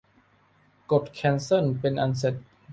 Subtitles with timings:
[0.91, 2.35] กดแคนเซิลเป็นอันเสร็จ